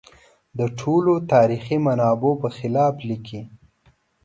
د 0.59 0.61
ټولو 0.79 1.13
تاریخي 1.33 1.77
منابعو 1.85 2.39
په 2.43 2.49
خلاف 2.57 2.95
لیکي. 3.09 3.41